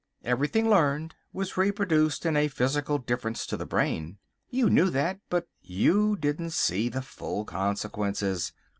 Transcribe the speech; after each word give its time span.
Everything 0.23 0.67
learned 0.67 1.13
was 1.31 1.57
reproduced 1.57 2.25
in 2.25 2.35
a 2.35 2.47
physical 2.47 2.97
difference 2.97 3.45
to 3.45 3.55
the 3.55 3.67
brain. 3.67 4.17
You 4.49 4.67
knew 4.67 4.89
that, 4.89 5.19
but 5.29 5.47
you 5.61 6.15
didn't 6.15 6.53
see 6.53 6.89
the 6.89 7.03
full 7.03 7.45
consequences. 7.45 8.51